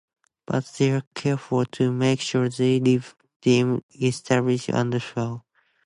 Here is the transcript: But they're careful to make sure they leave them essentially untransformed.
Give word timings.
But 0.47 0.65
they're 0.79 1.03
careful 1.13 1.63
to 1.63 1.91
make 1.91 2.21
sure 2.21 2.49
they 2.49 2.79
leave 2.79 3.15
them 3.43 3.83
essentially 3.93 4.57
untransformed. 4.57 5.43